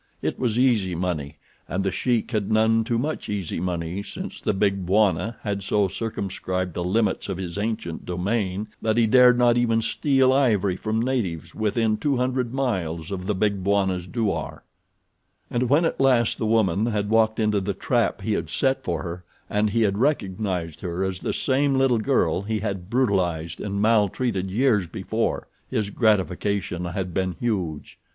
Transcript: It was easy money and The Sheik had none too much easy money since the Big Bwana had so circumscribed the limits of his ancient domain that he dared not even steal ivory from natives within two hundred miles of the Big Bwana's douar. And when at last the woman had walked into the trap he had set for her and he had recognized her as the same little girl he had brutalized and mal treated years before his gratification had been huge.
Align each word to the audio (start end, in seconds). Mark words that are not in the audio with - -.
It 0.23 0.39
was 0.39 0.57
easy 0.57 0.95
money 0.95 1.37
and 1.69 1.83
The 1.83 1.91
Sheik 1.91 2.31
had 2.31 2.51
none 2.51 2.83
too 2.83 2.97
much 2.97 3.29
easy 3.29 3.59
money 3.59 4.01
since 4.01 4.41
the 4.41 4.51
Big 4.51 4.83
Bwana 4.83 5.35
had 5.43 5.61
so 5.61 5.87
circumscribed 5.87 6.73
the 6.73 6.83
limits 6.83 7.29
of 7.29 7.37
his 7.37 7.55
ancient 7.55 8.03
domain 8.03 8.67
that 8.81 8.97
he 8.97 9.05
dared 9.05 9.37
not 9.37 9.59
even 9.59 9.79
steal 9.83 10.33
ivory 10.33 10.75
from 10.75 10.99
natives 10.99 11.53
within 11.53 11.97
two 11.97 12.17
hundred 12.17 12.51
miles 12.51 13.11
of 13.11 13.27
the 13.27 13.35
Big 13.35 13.63
Bwana's 13.63 14.07
douar. 14.07 14.63
And 15.51 15.69
when 15.69 15.85
at 15.85 16.01
last 16.01 16.39
the 16.39 16.47
woman 16.47 16.87
had 16.87 17.07
walked 17.11 17.39
into 17.39 17.61
the 17.61 17.75
trap 17.75 18.21
he 18.21 18.33
had 18.33 18.49
set 18.49 18.83
for 18.83 19.03
her 19.03 19.23
and 19.51 19.69
he 19.69 19.83
had 19.83 19.99
recognized 19.99 20.81
her 20.81 21.03
as 21.03 21.19
the 21.19 21.31
same 21.31 21.75
little 21.75 21.99
girl 21.99 22.41
he 22.41 22.57
had 22.57 22.89
brutalized 22.89 23.61
and 23.61 23.79
mal 23.79 24.09
treated 24.09 24.49
years 24.49 24.87
before 24.87 25.47
his 25.69 25.91
gratification 25.91 26.85
had 26.85 27.13
been 27.13 27.33
huge. 27.39 27.99